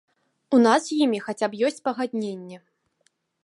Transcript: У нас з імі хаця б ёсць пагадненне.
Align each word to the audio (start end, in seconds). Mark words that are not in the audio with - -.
У 0.57 0.59
нас 0.67 0.81
з 0.87 0.97
імі 1.07 1.19
хаця 1.25 1.47
б 1.51 1.61
ёсць 1.69 1.79
пагадненне. 1.89 2.57